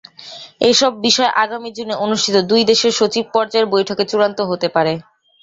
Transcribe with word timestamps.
এসব 0.69 0.91
বিষয় 1.05 1.31
আগামী 1.43 1.69
জুনে 1.73 1.95
অনুষ্ঠিত 2.05 2.35
দুই 2.49 2.61
দেশের 2.69 2.93
সচিব 2.99 3.25
পর্যায়ের 3.33 3.71
বৈঠকে 3.73 4.03
চূড়ান্ত 4.11 4.39
হতে 4.49 4.67
পারে। 4.75 4.93